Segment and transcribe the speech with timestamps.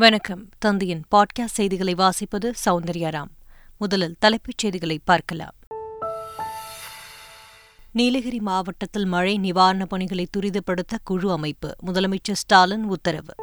[0.00, 0.48] வணக்கம்.
[0.58, 3.28] தந்தையின் பாட்காஸ்ட் செய்திகளை வாசிப்பது சௌந்தர்யாராம்
[3.78, 5.54] முதலில் தலைப்புச் செய்திகளை பார்க்கலாம்.
[7.92, 11.76] நீலகிரி மாவட்டத்தில் மழை நிவாரணப் பணிகளை துரிதப்படுத்த குழு அமைப்பு.
[11.86, 13.34] முதலமைச்சர் ஸ்டாலின் உத்தரவு.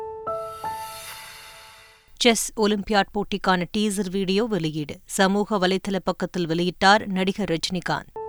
[2.15, 4.99] செஸ் ஒலிம்பியாட் போட்டிக்கான டீசர் வீடியோ வெளியீடு.
[5.05, 8.19] சமூக வலைதள பக்கத்தில் வெளியிட்டார் நடிகர் ரஜினிகாந்த்.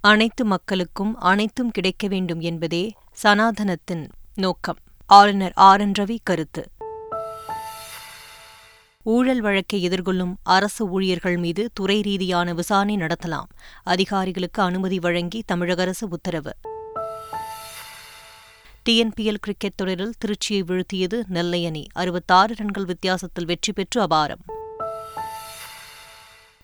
[0.00, 2.92] அனைத்து மக்களுக்கும் அனைத்தும் கிடைக்க வேண்டும் என்பதே
[3.22, 4.78] சனாதனத்தின் நோக்கம்.
[5.10, 5.80] ஆளுநர் ஆர்.
[5.80, 5.92] என்.
[5.98, 6.70] ரவி கருத்து.
[9.02, 13.44] ஊழல் வழக்கை எதிர்கொள்ளும் அரசு ஊழியர்கள் மீது துறை ரீதியான விசாரணை நடத்தலாம்.
[13.82, 16.56] அதிகாரிகளுக்கு அனுமதி வழங்கி தமிழக அரசு உத்தரவு.
[18.88, 21.86] டிஎன்பிஎல் கிரிக்கெட் தொடரில் திருச்சியை வீழ்த்தியது நெல்லை அணி.
[21.92, 24.42] அறுபத்தாறு ரன்கள் வித்தியாசத்தில் வெற்றி பெற்று அபாரம்.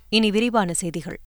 [0.09, 1.21] இனி விரிவான செய்திகள்.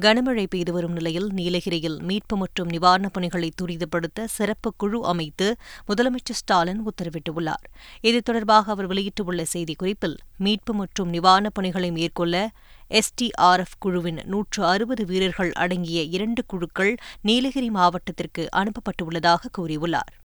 [0.00, 5.56] கனமழை பெய்து வரும் நிலையில் நீலகிரியில் மீட்பு மற்றும் நிவாரணப் பணிகளை துரிதப்படுத்த சிறப்பு குழு அமைத்து
[5.88, 7.66] முதலமைச்சர் ஸ்டாலின் உத்தரவிட்டுள்ளார்.
[8.00, 12.50] இது தொடர்பாக அவர் வெளியிட்டுள்ள செய்திக்குறிப்பில் மீட்பு மற்றும் நிவாரணப் பணிகளை மேற்கொள்ள
[12.90, 20.21] எஸ்டிஆர்எஃப் குழுவின் நூற்று அறுபது வீரர்கள் அடங்கிய இரண்டு குழுக்கள் நீலகிரி மாவட்டத்திற்கு அனுப்பப்பட்டுள்ளதாக கூறியுள்ளார்.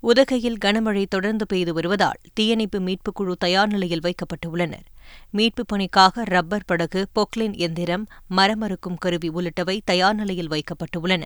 [0.00, 4.86] உதகையில் கனமழை தொடர்ந்து பெய்து வருவதால் தீயணைப்பு மீட்புக் குழு தயார் நிலையில் வைக்கப்பட்டுள்ளனர்.
[5.32, 11.22] மீட்புப் பணிக்காக ரப்பர் படகு பொக்லின் எந்திரம் மரமறுக்கும் கருவி உள்ளிட்டவை தயார் நிலையில் வைக்கப்பட்டுள்ளன.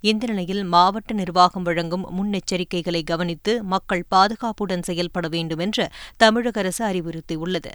[0.00, 7.70] இந்த நிலையில் மாவட்ட நிர்வாகம் வழங்கும் முன்னெச்சரிக்கைகளை கவனித்து மக்கள் பாதுகாப்புடன் செயல்பட வேண்டும் என்று தமிழக அரசு அறிவுறுத்தியுள்ளது.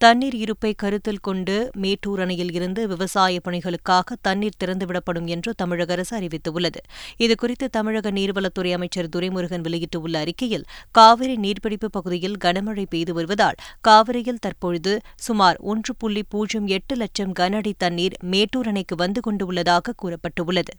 [0.00, 6.80] தண்ணீர் இருப்பை கருத்தில் கொண்டு மேட்டூர் அணையில் இருந்து விவசாய பணிகளுக்காக தண்ணீர் திறந்துவிடப்படும் என்று தமிழக அரசு அறிவித்துள்ளது.
[7.18, 15.00] இதுகுறித்து தமிழக நீர்வளத்துறை அமைச்சர் துரைமுருகன் வெளியிட்டுள்ள அறிக்கையில் காவிரி நீர்பிடிப்பு பகுதியில் கனமழை பெய்து வருவதால் காவிரியில் தற்பொழுது
[15.16, 20.74] சுமார் ஒன்று புள்ளி பூஜ்ஜியம் எட்டு லட்சம் கன அடி தண்ணீர் மேட்டூர் அணைக்கு வந்து கொண்டுள்ளதாக கூறப்பட்டுள்ளது.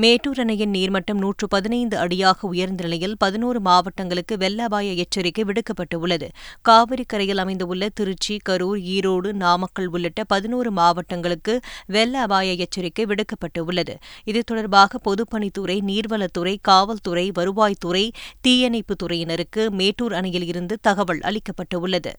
[0.00, 6.28] மேட்டூர் அணையின் நீர்மட்டம் நூற்று பதினைந்து அடியாக உயர்ந்த நிலையில் பதினோரு மாவட்டங்களுக்கு வெள்ள அபாய எச்சரிக்கை விடுக்கப்பட்டுள்ளது.
[6.62, 13.96] காவிரி கரையில் அமைந்துள்ள திருச்சி கரூர் ஈரோடு நாமக்கல் உள்ளிட்ட பதினோரு மாவட்டங்களுக்கு வெள்ள அபாய எச்சரிக்கை விடுக்கப்பட்டுள்ளது.
[14.24, 22.12] இது தொடர்பாக பொதுப்பணித்துறை நீர்வளத்துறை காவல்துறை வருவாய்த்துறை தீயணைப்புத் துறையினருக்கு மேட்டூர் அணையில் இருந்து தகவல் அளிக்கப்பட்டுள்ளது.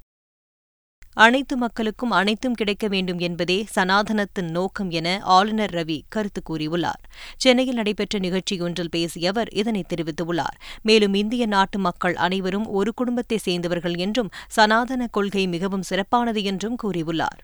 [1.13, 7.01] அனைத்து மக்களுக்கும் அனைத்தும் கிடைக்க வேண்டும் என்பதே சனாதனத்தின் நோக்கம் என ஆளுநர் ரவி கருத்து கூறியுள்ளார்.
[7.37, 10.57] சென்னையில் நடைபெற்ற நிகழ்ச்சியொன்றில் பேசிய அவர் இதனை தெரிவித்துள்ளார்.
[10.81, 17.39] மேலும் இந்திய நாட்டு மக்கள் அனைவரும் ஒரு குடும்பத்தை சேர்ந்தவர்கள் என்றும் சனாதன கொள்கை மிகவும் சிறப்பானது என்றும் கூறியுள்ளார்.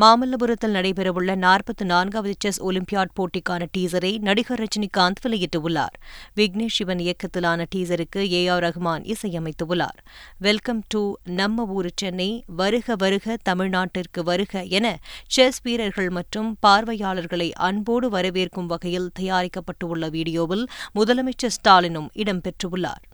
[0.00, 5.96] மாமல்லபுரத்தில் நடைபெறவுள்ள நாற்பத்தி நான்காவது செஸ் ஒலிம்பியாட் போட்டிக்கான டீசரை நடிகர் ரஜினிகாந்த் வெளியிட்டுள்ளார்.
[6.36, 9.98] விக்னேஷ் சிவன் இயக்கத்திலான டீசருக்கு ஏ ஆர் ரஹ்மான் இசையமைத்துள்ளார்.
[10.38, 18.10] வெல்கம் டு நம்ம ஊரு சென்னை வருக வருக தமிழ்நாட்டிற்கு வருக என செஸ் வீரர்கள் மற்றும் பார்வையாளர்களை அன்போடு
[18.10, 23.04] வரவேற்கும் வகையில் தயாரிக்கப்பட்டுள்ள வீடியோவில் முதலமைச்சர் ஸ்டாலினும் இடம்பெற்றுள்ளார்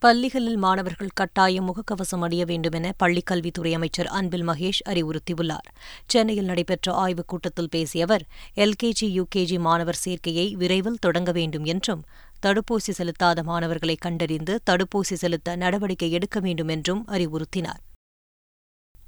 [0.00, 5.68] பள்ளிகளில் மாணவர்கள் கட்டாயம் முகக்கவசம் அணிய வேண்டுமென பள்ளிக்கல்வித்துறை அமைச்சர் அன்பில் மகேஷ் அறிவுறுத்தியுள்ளார்.
[6.06, 8.24] சென்னையில் நடைபெற்ற ஆய்வுக் கூட்டத்தில் பேசிய அவர்
[8.56, 12.04] எல்கேஜி யுகேஜி மாணவர் சேர்க்கையை விரைவில் தொடங்க வேண்டும் என்றும்
[12.46, 17.82] தடுப்பூசி செலுத்தாத மாணவர்களை கண்டறிந்து தடுப்பூசி செலுத்த நடவடிக்கை எடுக்க வேண்டும் என்றும் அறிவுறுத்தினார்.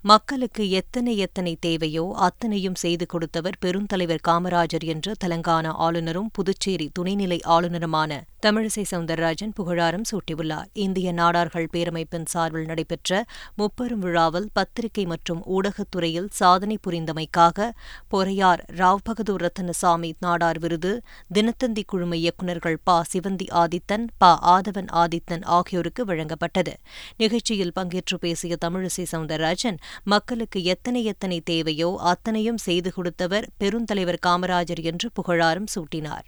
[0.04, 8.20] மக்களுக்கு எத்தனை எத்தனை தேவையோ அத்தனையும் செய்து கொடுத்தவர் பெருந்தலைவர் காமராஜர் என்று தெலங்கானா ஆளுநரும் புதுச்சேரி துணைநிலை ஆளுநருமான
[8.46, 10.68] தமிழிசை சவுந்தரராஜன் புகழாரம் சூட்டியுள்ளார்.
[10.72, 13.24] இந்திய நாடார்கள் பேரமைப்பின் சார்பில் நடைபெற்ற
[13.54, 17.68] முப்பெரும் விழாவில் பத்திரிகை மற்றும் ஊடகத்துறையில் சாதனை புரிந்தமைக்காக
[18.10, 21.02] பொறையார் ராவ் பகதூர் ரத்தனசாமி நாடார் விருது
[21.34, 23.02] தினத்தந்தி குழும இயக்குநர்கள் ப.
[23.12, 24.32] சிவந்தி ஆதித்தன் ப.
[24.46, 26.74] ஆதவன் ஆதித்தன் ஆகியோருக்கு வழங்கப்பட்டது.
[27.16, 35.09] நிகழ்ச்சியில் பங்கேற்று பேசிய தமிழிசை சவுந்தரராஜன் மக்களுக்கு எத்தனை எத்தனை தேவையோ அத்தனையும் செய்து கொடுத்தவர் பெருந்தலைவர் காமராஜர் என்று
[35.18, 36.26] புகழாரம் சூட்டினார்.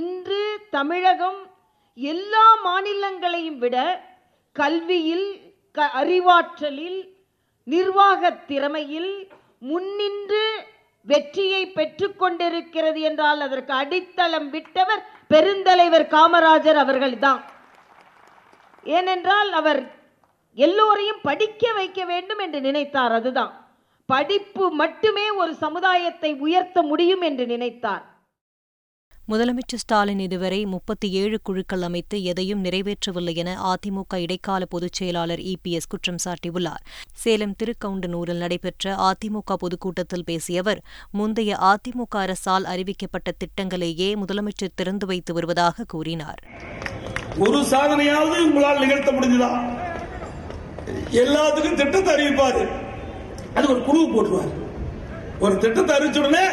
[0.00, 1.40] இன்று தமிழகம்
[1.98, 3.76] எல்லா மாநிலங்களையும் விட
[4.56, 5.28] கல்வியில்
[6.00, 7.00] அறிவாற்றலில்
[7.66, 9.12] நிர்வாக திறமையில்
[9.70, 10.44] முன்னின்று
[11.06, 17.42] வெற்றியை பெற்றுக்கொண்டிருக்கிறது என்றால் அதற்கு அடித்தளம் விட்டவர் பெருந்தலைவர் காமராஜர் அவர்கள்தான்.
[18.86, 19.80] ஏனென்றால் அவர்
[20.54, 23.68] எல்லோரையும் படிக்க வைக்க வேண்டும் என்று நினைத்தார் அதுதான்.
[24.06, 28.02] படிப்பு மட்டுமே ஒரு சமுதாயத்தை உயர்த்த முடியும் என்று நினைத்தார்.
[29.28, 35.88] முதலமைச்சர் ஸ்டாலின் இதுவரை முப்பத்தி ஏழு குழுக்கள் அமைத்து எதையும் நிறைவேற்றவில்லை என அதிமுக இடைக்கால பொதுச் செயலாளர் இபிஎஸ்
[35.88, 36.84] குற்றம் சாட்டியுள்ளார்.
[37.12, 45.34] சேலம் திருக்கவுண்டனூரில் நடைபெற்ற அதிமுக பொதுக்கூட்டத்தில் பேசிய அவர் முந்தைய அதிமுக அரசால் அறிவிக்கப்பட்ட திட்டங்களையே முதலமைச்சர் திறந்து வைத்து
[45.34, 46.42] வருவதாக கூறினார்.
[47.38, 49.79] ஒரு சாதனையாவது உங்களால் நிகழ்த்த முடிஞ்சதா?
[51.12, 52.68] எல்லாத்துக்கும் திட்டத்தை அறிவிப்பாரு.
[53.54, 54.50] அது ஒரு குழு போட்டுவார்
[55.40, 56.46] ஒரு திட்டத்தை அறிவிச்ச உடனே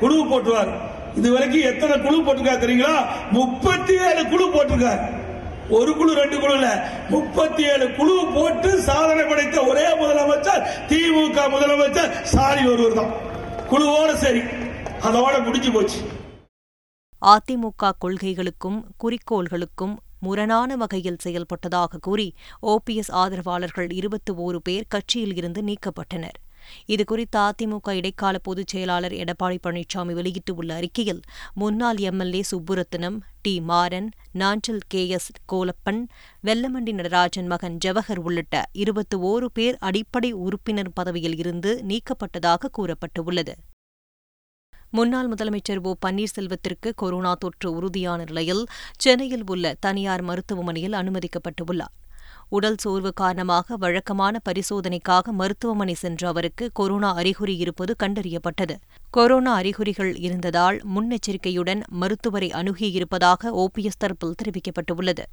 [0.00, 0.72] குழு போட்டுருவார்.
[1.14, 3.06] இது வரைக்கும் எத்தனை குழு போட்டிருக்காரு தெரியுங்களா?
[3.30, 5.20] முப்பத்தி ஏழு குழு போட்டிருக்காரு.
[5.70, 6.90] ஒரு குழு ரெண்டு குழு இல்ல.
[7.08, 13.12] முப்பத்தி ஏழு குழு போட்டு சாதனை படைத்த ஒரே முதலமைச்சர் திமுக முதலமைச்சர் சாரி ஒருவர் தான்.
[13.70, 14.40] குழுவோட சரி.
[15.02, 15.98] அதோட முடிஞ்சு போச்சு.
[17.22, 22.28] அதிமுக கொள்கைகளுக்கும் குறிக்கோள்களுக்கும் முரணான வகையில் செயல்பட்டதாக கூறி
[22.66, 26.38] ஓபிஎஸ் ஆதரவாளர்கள் இருபத்தி ஓரு பேர் கட்சியில் இருந்து நீக்கப்பட்டனர்.
[26.88, 31.20] இதுகுறித்து அதிமுக இடைக்கால பொதுச் செயலாளர் எடப்பாடி பழனிசாமி வெளியிட்டுள்ள அறிக்கையில்
[31.54, 33.60] முன்னாள் MLA Subburathinam T.
[33.60, 35.08] Maran Nanjil K.
[35.08, 35.30] S.
[35.52, 36.00] Kolappan
[36.44, 43.54] Vellamandi Natarajan மகன் ஜவஹர் உள்ளிட்ட இருபத்தி ஓரு பேர் அடிப்படை உறுப்பினர் பதவியில் இருந்து நீக்கப்பட்டதாக கூறப்பட்டுள்ளது.
[44.94, 48.66] முன்னாள் முதலமைச்சர் ஓ பன்னீர்செல்வத்திற்கு கொரோனா தொற்று உறுதியான நிலையில்
[48.98, 51.92] சென்னையில் உள்ள தனியார் மருத்துவமனையில் அனுமதிக்கப்பட்டுள்ளார்.
[52.48, 58.76] உடல் சோர்வு காரணமாக வழக்கமான பரிசோதனைக்காக மருத்துவமனை சென்ற அவருக்கு கொரோனா அறிகுறி இருப்பது கண்டறியப்பட்டது.
[59.10, 65.24] கொரோனா அறிகுறிகள் இருந்ததால் முன்னெச்சரிக்கையுடன் மருத்துவரை அணுகியிருப்பதாக ஓபிஎஸ் தரப்பில் தெரிவிக்கப்பட்டுள்ளது.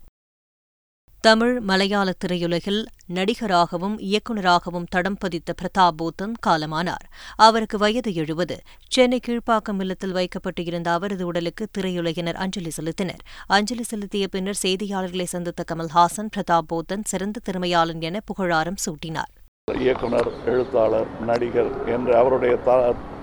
[1.21, 7.05] தமிழ் மலையாள திரையுலகில் நடிகராகவும் இயக்குநராகவும் தடம் பதித்த பிரதாப் பூத்தன் காலமானார்.
[7.35, 8.59] அவருக்கு வயது எழுபது.
[8.87, 13.21] சென்னை கீழ்ப்பாக்கம் இல்லத்தில் வைக்கப்பட்டிருந்த அவரது உடலுக்கு திரையுலகினர் அஞ்சலி செலுத்தினர்.
[13.47, 19.33] அஞ்சலி செலுத்திய பின்னர் செய்தியாளர்களை சந்தித்த கமல்ஹாசன் பிரதாப் பூத்தன் சிறந்த திறமையாளன் என புகழாரம் சூட்டினார்.
[19.79, 22.55] இயக்குனர் எழுத்தாளர் நடிகர் என்ற அவருடைய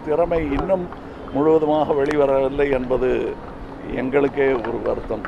[0.05, 0.87] திறமை இன்னும்
[1.33, 3.11] முழுவதுமாக வெளிவரவில்லை என்பது
[3.95, 5.25] எங்களுக்கே ஒரு வருத்தம்.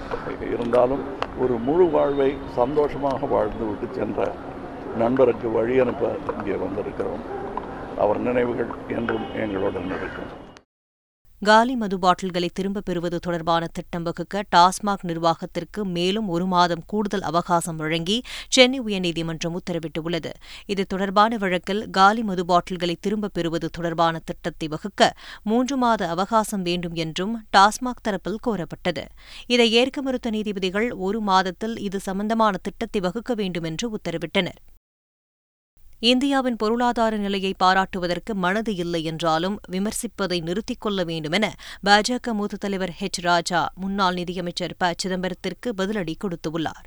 [0.52, 1.04] இருந்தாலும்
[1.36, 4.20] ஒரு முழு வாழ்வை சந்தோஷமாக வாழ்ந்து விட்டு சென்ற
[4.94, 7.24] நண்பருக்கு வழி அனுப்ப இங்கே வந்திருக்கிறோம்.
[7.96, 10.30] அவர் நினைவுகள் என்றும் எங்களுடன் இருக்கும்
[11.42, 17.76] காலி மது பாட்டில்களை திரும்பப் பெறுவது தொடர்பான திட்டம் வகுக்க டாஸ்மாக் நிர்வாகத்திற்கு மேலும் ஒரு மாதம் கூடுதல் அவகாசம்
[17.76, 20.30] வழங்கி சென்னை உயர்நீதிமன்றம் உத்தரவிட்டுள்ளது.
[20.66, 25.12] இது தொடர்பான வழக்கில் காலி மது பாட்டில்களை திரும்பப் பெறுவது தொடர்பான திட்டத்தை வகுக்க
[25.42, 29.04] மூன்று மாத அவகாசம் வேண்டும் என்றும் டாஸ்மாக் தரப்பில் கோரப்பட்டது.
[29.46, 34.60] இதை ஏற்க மறுத்த நீதிபதிகள் ஒரு மாதத்தில் இது சம்பந்தமான திட்டத்தை வகுக்க வேண்டும் என்று உத்தரவிட்டனர்.
[36.00, 41.54] இந்தியாவின் பொருளாதார நிலையை பாராட்டுவதற்கு மனது இல்லை என்றாலும் விமர்சிப்பதை நிறுத்திக் கொள்ள வேண்டுமென
[41.86, 44.92] பாஜக மூத்த தலைவர் ஹெச் ராஜா முன்னாள் நிதியமைச்சர் ப.
[45.02, 46.86] சிதம்பரத்திற்கு பதிலடி கொடுத்துள்ளார்.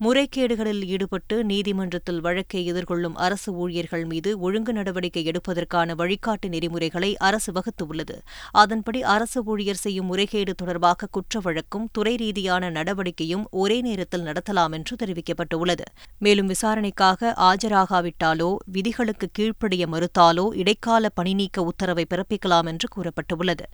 [0.00, 8.16] முறைகேடுகளில் ஈடுபட்டு நீதிமன்றத்தில் வழக்கை எதிர்கொள்ளும் அரசு ஊழியர்கள் மீது ஒழுங்கு நடவடிக்கை எடுப்பதற்கான வழிகாட்டு நெறிமுறைகளை அரசு வகுத்துள்ளது.
[8.52, 14.96] அதன்படி அரசு ஊழியர் செய்யும் முறைகேடு தொடர்பாக குற்ற வழக்கும் துறை ரீதியான நடவடிக்கையும் ஒரே நேரத்தில் நடத்தலாம் என்று
[15.04, 15.86] தெரிவிக்கப்பட்டுள்ளது.
[16.18, 23.66] மேலும் விசாரணைக்காக ஆஜராகாவிட்டாலோ விதிகளுக்கு கீழ்ப்படிய மறுத்தாலோ இடைக்கால பணிநீக்க உத்தரவை பிறப்பிக்கலாம் என்று கூறப்பட்டுள்ளது.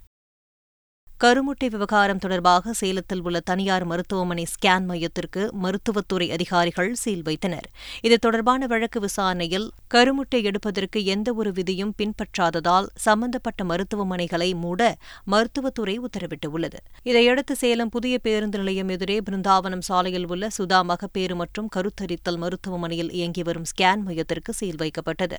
[1.23, 7.67] கருமுட்டை விவகாரம் தொடர்பாக சேலத்தில் உள்ள தனியார் மருத்துவமனை ஸ்கேன் மையத்திற்கு மருத்துவத்துறை அதிகாரிகள் சீல் வைத்தனர்.
[8.03, 16.81] இது தொடர்பான வழக்கு விசாரணையில் கருமுட்டை எடுப்பதற்கு எந்தவொரு விதியும் பின்பற்றாததால் சம்பந்தப்பட்ட மருத்துவமனைகளை மூட மருத்துவத்துறை உத்தரவிட்டுள்ளது.
[17.03, 23.43] இதையடுத்து சேலம் புதிய பேருந்து நிலையம் எதிரே பிருந்தாவனம் சாலையில் உள்ள சுதா மகப்பேறு மற்றும் கருத்தரித்தல் மருத்துவமனையில் இயங்கி
[23.43, 25.37] வரும் ஸ்கேன் மையத்திற்கு சீல் வைக்கப்பட்டது.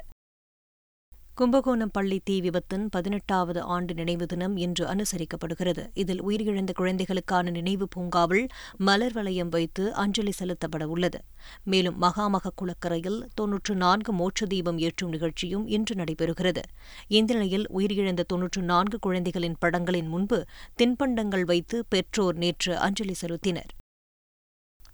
[1.41, 5.87] கும்பகோணம் பள்ளி தீ விபத்தின் பதினெட்டாவது ஆண்டு நினைவு தினம் இன்று அனுசரிக்கப்படுகிறது.
[5.93, 11.19] இதில் உயிரிழந்த குழந்தைகளுக்கான நினைவு பூங்காவில் மலர் வளையம் வைத்து அஞ்சலி செலுத்தப்பட உள்ளது.
[11.63, 16.61] மேலும் மகாமக குளக்கரையில் தொன்னூற்று நான்கு மோட்ச தீபம் ஏற்றும் நிகழ்ச்சியும் இன்று நடைபெறுகிறது.
[17.07, 20.45] இந்த நிலையில் உயிரிழந்த தொன்னூற்று நான்கு குழந்தைகளின் படங்களின் முன்பு
[20.81, 23.71] தின்பண்டங்கள் வைத்து பெற்றோர் நேற்று அஞ்சலி செலுத்தினர்.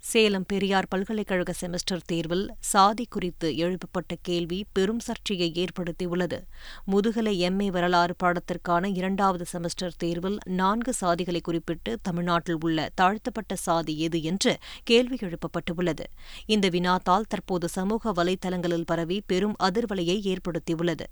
[0.03, 6.39] சேலம் பெரியார் பல்கலைக்கழக செமஸ்டர் தேர்வில் சாதி குறித்து எழுப்பப்பட்ட கேள்வி பெரும் சர்ச்சையை ஏற்படுத்தியுள்ளது.
[6.85, 14.23] முதுகலை எம்ஏ வரலாறு பாடத்திற்கான இரண்டாவது செமஸ்டர் தேர்வில் நான்கு சாதிகளை குறிப்பிட்டு தமிழ்நாட்டில் உள்ள தாழ்த்தப்பட்ட சாதி எது
[14.23, 16.07] என்று கேள்வி எழுப்பப்பட்டுள்ளது.
[16.45, 21.07] இந்த வினாத்தால் தற்போது சமூக வலைதளங்களில் பரவி பெரும் அதிர்வலையை ஏற்படுத்தியுள்ளது.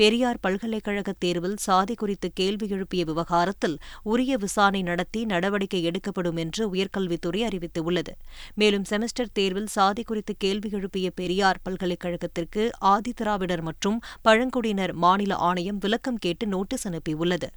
[0.00, 7.40] பெரியார் பல்கலைக்கழக தேர்வில் சாதி குறித்து கேள்வி எழுப்பிய விவகாரத்தில் உரிய விசாரணை நடத்தி நடவடிக்கை எடுக்கப்படும் என்று உயர்கல்வித்துறை
[7.48, 8.12] அறிவித்துள்ளது.
[8.54, 16.16] மேலும் செமஸ்டர் தேர்வில் சாதி குறித்து கேள்வி எழுப்பிய பெரியார் பல்கலைக்கழகத்திற்கு ஆதிதிராவிடர் மற்றும் பழங்குடியினர் மாநில ஆணையம் விளக்கம்
[16.16, 17.50] கேட்டு நோட்டீஸ் அனுப்பியுள்ளது.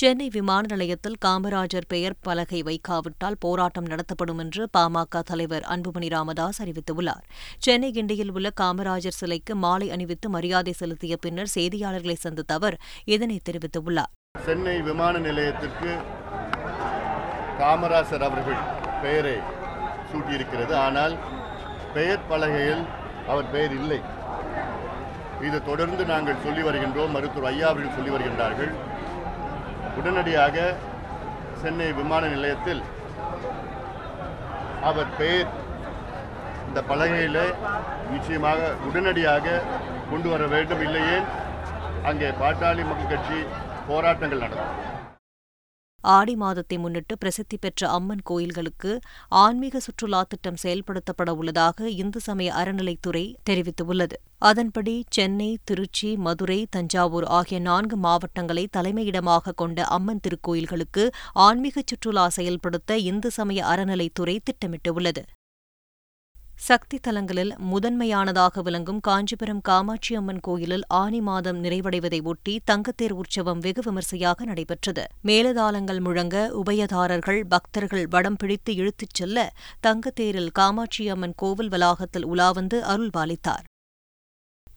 [0.00, 7.24] சென்னை விமான நிலையத்தில் காமராஜர் பெயர் பலகை வைக்காவிட்டால் போராட்டம் நடத்தப்படும் என்று பாமக தலைவர் அன்புமணி ராமதாஸ் அறிவித்துள்ளார்.
[7.58, 12.76] சென்னை கிண்டியில் உள்ள காமராஜர் சிலைக்கு மாலை அணிவித்து மரியாதை செலுத்திய பின்னர் செய்தியாளர்களை சந்தித்த அவர்
[13.14, 14.12] இதனை தெரிவித்துள்ளார்.
[14.46, 15.90] சென்னை விமான நிலையத்திற்கு
[17.60, 18.60] காமராஜர் அவர்கள்
[19.02, 19.36] பெயரை
[20.10, 20.74] சூட்டியிருக்கிறது.
[20.86, 21.16] ஆனால்
[21.94, 22.84] பெயர் பலகையில்
[23.32, 24.00] அவர் பெயர் இல்லை.
[25.48, 27.14] இது தொடர்ந்து நாங்கள் சொல்லி வருகின்றோம்.
[27.18, 28.72] மருத்துவர் ஐயா அவர்கள் சொல்லி வருகின்றார்கள்.
[29.98, 30.56] உடனடியாக
[31.62, 32.82] சென்னை விமான நிலையத்தில்
[34.88, 35.50] அவர் பெயர்
[36.68, 37.44] இந்த பலகையில்
[38.12, 39.60] நிச்சயமாக உடனடியாக
[40.10, 40.82] கொண்டு வர வேண்டும்.
[40.86, 41.18] இல்லையே
[42.10, 43.38] அங்கே பாட்டாளி மக்கள் கட்சி
[43.88, 45.01] போராட்டங்கள் நடக்கும்.
[46.02, 53.34] ஆடி மாதத்தை முன்னிட்டு பிரசித்தி பெற்ற அம்மன் கோயில்களுக்கு ஆன்மீக சுற்றுலா திட்டம் செயல்படுத்தப்பட உள்ளதாக இந்து சமய அறநிலைத்துறை
[53.50, 54.12] தெரிவித்துள்ளது.
[54.38, 62.98] அதன்படி சென்னை திருச்சி மதுரை தஞ்சாவூர் ஆகிய நான்கு மாவட்டங்களை தலைமையிடமாக கொண்ட அம்மன் திருக்கோயில்களுக்கு ஆன்மீக சுற்றுலா செயல்படுத்த
[62.98, 65.22] இந்து சமய அறநிலைத்துறை திட்டமிட்டுள்ளது.
[66.66, 73.82] சக்தி தலங்களில் முதன்மையானதாக விளங்கும் காஞ்சிபுரம் காமாட்சி அம்மன் கோயிலில் ஆனி மாதம் நிறைவடைவதை ஒட்டி தங்கத்தேர் உற்சவம் வெகு
[73.82, 75.04] விமர்சையாக நடைபெற்றது.
[75.24, 79.52] மேலதாளங்கள் முழங்க உபயதாரர்கள் பக்தர்கள் வடம் பிடித்து இழுத்துச் செல்ல
[79.86, 83.66] தங்கத்தேரில் காமாட்சி அம்மன் கோவில் வளாகத்தில் உலாவந்து அருள்பாலித்தார்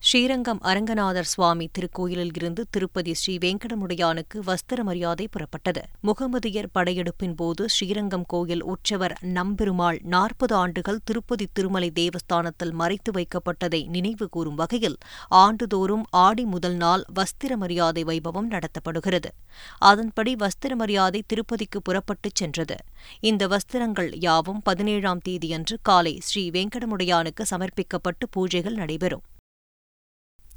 [0.08, 5.82] ஸ்ரீரங்கம் அரங்கநாதர் சுவாமி திருக்கோயிலில் இருந்து திருப்பதி ஸ்ரீ வெங்கடமுடையானுக்கு வஸ்திர மரியாதை புறப்பட்டது.
[6.00, 14.28] முகமதியர் படையெடுப்பின் போது ஸ்ரீரங்கம் கோயில் உற்சவர் நம்பெருமாள் நாற்பது ஆண்டுகள் திருப்பதி திருமலை தேவஸ்தானத்தில் மறைத்து வைக்கப்பட்டதை நினைவு
[14.28, 14.96] கூறும் வகையில்
[15.28, 19.32] ஆண்டுதோறும் ஆடி முதல் நாள் வஸ்திர மரியாதை வைபவம் நடத்தப்படுகிறது.
[19.78, 22.76] அதன்படி வஸ்திர மரியாதை திருப்பதிக்கு புறப்பட்டுச் சென்றது.
[23.20, 29.22] இந்த வஸ்திரங்கள் யாவும் பதினேழாம் தேதியன்று காலை ஸ்ரீ வெங்கடமுடையானுக்கு சமர்ப்பிக்கப்பட்டு பூஜைகள் நடைபெறும்.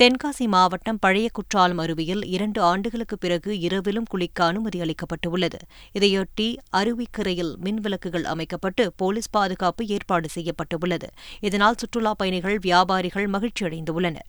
[0.01, 5.59] தென்காசி மாவட்டம் பழைய குற்றாலம் அருவியில் இரண்டு ஆண்டுகளுக்கு பிறகு இரவிலும் குளிக்க அனுமதி அளிக்கப்பட்டுள்ளது.
[5.99, 11.09] இதையொட்டி அருவிக்கரையில் மின்விளக்குகள் அமைக்கப்பட்டு போலீஸ் பாதுகாப்பு ஏற்பாடு செய்யப்பட்டுள்ளது.
[11.39, 14.27] இதனால் சுற்றுலாப் பயணிகள் வியாபாரிகள் மகிழ்ச்சியடைந்துள்ளனர்.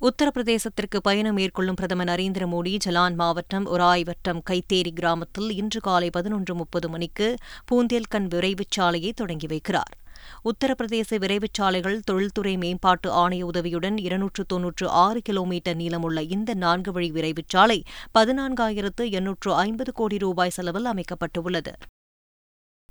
[0.00, 6.88] உத்தரப்பிரதேசத்திற்கு பயணம் மேற்கொள்ளும் பிரதமர் நரேந்திர மோடி ஜலான் மாவட்டம் உராய்வட்டம் கைத்தேரி கிராமத்தில் இன்று காலை பதினொன்று முப்பது
[6.88, 7.34] மணிக்கு
[7.72, 9.94] பூந்தேல்கன் விரைவுச் சாலையை தொடங்கி வைக்கிறார்.
[10.44, 17.10] உத்தரப்பிரதேச விரைவுச் சாலைகள் தொழில்துறை மேம்பாட்டு ஆணைய உதவியுடன் இருநூற்று தொன்னூற்று ஆறு கிலோமீட்டர் நீளமுள்ள இந்த நான்கு வழி
[17.10, 17.82] விரைவுச் சாலை
[18.18, 21.72] பதினான்காயிரத்து எண்ணூற்று ஐம்பது கோடி ரூபாய் செலவில் அமைக்கப்பட்டுள்ளது.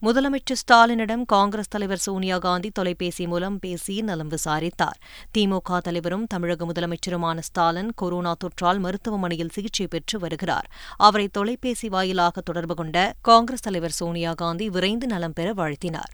[0.02, 4.98] முதலமைச்சர் ஸ்டாலினிடம் காங்கிரஸ் தலைவர் சோனியா காந்தி தொலைபேசி மூலம் பேசி நலம் விசாரித்தார்.
[5.38, 10.72] திமுக தலைவரும் தமிழக முதலமைச்சருமான ஸ்டாலின் கொரோனா தொற்றால் மருத்துவமனையில் சிகிச்சை பெற்று வருகிறார்.
[10.98, 16.14] அவரை தொலைபேசி வாயிலாக தொடர்பு கொண்ட காங்கிரஸ் தலைவர் சோனியா காந்தி விரைந்து நலம் பெற வாழ்த்தினார்.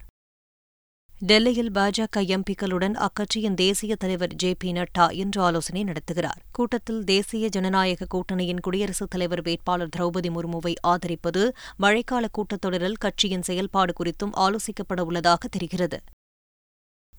[1.22, 6.38] டெல்லியில் பாஜக எம்பிக்களுடன் அக்கட்சியின் தேசிய தலைவர் ஜே பி நட்டா இன்று ஆலோசனை நடத்துகிறார்.
[6.52, 14.32] கூட்டத்தில் தேசிய ஜனநாயக கூட்டணியின் குடியரசுத் தலைவர் வேட்பாளர் திரௌபதி முர்முவை ஆதரிப்பது மழைக்கால கூட்டத்தொடரில் கட்சியின் செயல்பாடு குறித்தும்
[14.36, 16.00] ஆலோசிக்கப்பட உள்ளதாக தெரிகிறது.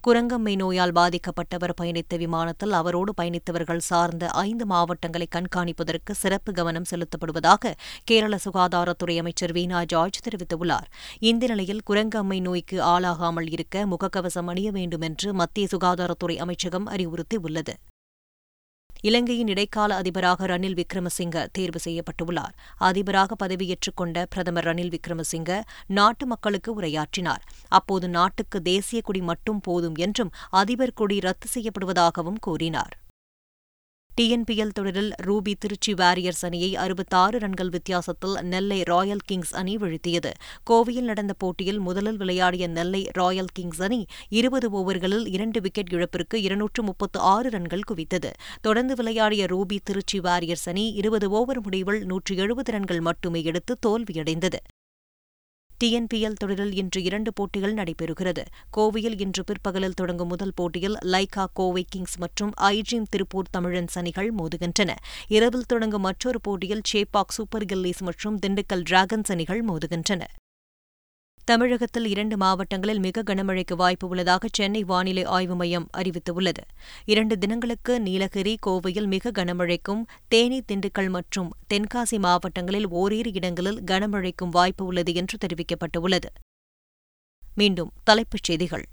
[0.08, 8.40] குரங்கம்மை நோயால் பாதிக்கப்பட்டவர் பயணித்த விமானத்தில் அவரோடு பயணித்தவர்கள் சார்ந்த ஐந்து மாவட்டங்களை கண்காணிப்பதற்கு சிறப்பு கவனம் செலுத்தப்படுவதாக கேரள
[8.46, 10.90] சுகாதாரத்துறை அமைச்சர் வீணா ஜார்ஜ் தெரிவித்துள்ளார்.
[11.20, 17.76] இந்த நிலையில் குரங்கம்மை நோய்க்கு ஆளாகாமல் இருக்க முகக்கவசம் அணிய வேண்டும் என்று மத்திய சுகாதாரத்துறை அமைச்சகம் அறிவுறுத்தியுள்ளது.
[19.02, 22.54] இலங்கையின் இடைக்கால அதிபராக ரணில் விக்ரமசிங்க தேர்வு செய்யப்பட்டுள்ளார்.
[22.78, 27.44] அதிபராக பதவியேற்றுக் கொண்ட பிரதமர் ரணில் விக்ரமசிங்க நாட்டு மக்களுக்கு உரையாற்றினார்.
[27.68, 33.01] அப்போது நாட்டுக்கு தேசிய கொடி மட்டும் போதும் என்றும் அதிபர் கொடி ரத்து செய்யப்படுவதாகவும் கூறினார்.
[34.22, 40.32] டிஎன்பிஎல் தொடரில் ரூபி திருச்சி வாரியர்ஸ் அணியை அறுபத்தாறு ரன்கள் வித்தியாசத்தில் நெல்லை ராயல் கிங்ஸ் அணி வீழ்த்தியது.
[40.70, 46.84] கோவையில் நடந்த போட்டியில் முதலில் விளையாடிய நெல்லை ராயல் கிங்ஸ் அணி இருபது ஓவர்களில் இரண்டு விக்கெட் இழப்பிற்கு இருநூற்று
[46.84, 48.32] முப்பத்து ஆறு ரன்கள் குவித்தது.
[48.62, 54.62] தொடர்ந்து விளையாடிய ரூபி திருச்சி வாரியர்ஸ் அணி இருபது ஓவர் முடிவில் நூற்று எழுபது ரன்கள் மட்டுமே எடுத்து தோல்வியடைந்தது.
[55.84, 58.44] டிஎன்பிஎல் தொடரில் இன்று இரண்டு போட்டிகள் நடைபெறுகிறது.
[58.78, 64.92] கோவையில் இன்று பிற்பகலில் தொடங்கும் முதல் போட்டியில் லைகா கோவை கிங்ஸ் மற்றும் ஐஜிம் திருப்பூர் தமிழன்ஸ் அணிகள் மோதுகின்றன.
[65.28, 70.24] இரவில் தொடங்கும் மற்றொரு போட்டியில் சேப்பாக் சூப்பர் கில்லிஸ் மற்றும் திண்டுக்கல் டிராகன்ஸ் அணிகள் மோதுகின்றன.
[71.44, 76.64] தமிழகத்தில் இரண்டு மாவட்டங்களில் மிக கனமழைக்கு வாய்ப்பு உள்ளதாக சென்னை வானிலை ஆய்வு மையம் அறிவித்துள்ளது.
[77.06, 84.86] இரண்டு தினங்களுக்கு நீலகிரி கோவையில் மிக கனமழைக்கும் தேனி திண்டுக்கல் மற்றும் தென்காசி மாவட்டங்களில் ஓரிரு இடங்களில் கனமழைக்கும் வாய்ப்பு
[84.86, 86.26] உள்ளது என்று தெரிவிக்கப்பட்டுள்ளது.
[87.56, 88.88] மீண்டும் தலைப்புச் செய்திகள்.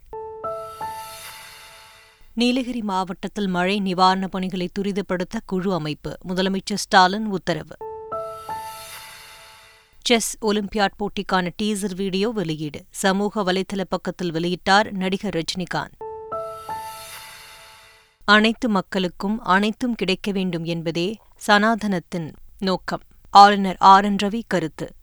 [2.34, 7.87] நீலகிரி மாவட்டத்தில் மழை நிவாரணப் பணிகளை துரிதப்படுத்த குழு அமைப்பு முதலமைச்சர் ஸ்டாலின் உத்தரவு.
[10.02, 12.84] செஸ் ஒலிம்பியாட் போட்டிக்கான டீசர் வீடியோ வெளியீடு.
[12.90, 16.06] சமூக வலைதள பக்கத்தில் வெளியிட்டார் நடிகர் ரஜினிகாந்த்.
[18.24, 23.02] அனைத்து மக்களுக்கும் அனைத்தும் கிடைக்க வேண்டும் என்பதே சனாதனத்தின் நோக்கம்.
[23.30, 24.04] ஆளுநர் ஆர்.
[24.04, 24.16] என்.
[24.22, 24.94] ரவி கருத்து.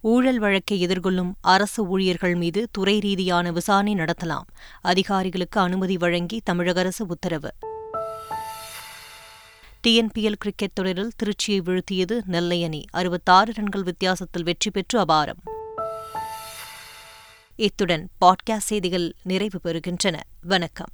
[0.00, 4.42] ஊழல் வழக்கை எதிர்கொள்ளும் அரசு ஊழியர்கள் மீது துறை ரீதியான விசாரணை நடத்தலாம்.
[4.80, 7.54] அதிகாரிகளுக்கு அனுமதி வழங்கி தமிழக அரசு உத்தரவு.
[9.88, 12.84] டிஎன்பிஎல் கிரிக்கெட் தொடரில் திருச்சியை வீழ்த்தியது நெல்லை அணி.
[12.90, 15.40] அறுபத்தாறு ரன்கள் வித்தியாசத்தில் வெற்றி பெற்று அபாரம்.
[17.56, 20.20] இத்துடன் பாட்காஸ்ட் செய்திகள் நிறைவு பெறுகின்றன.
[20.42, 20.88] வணக்கம்.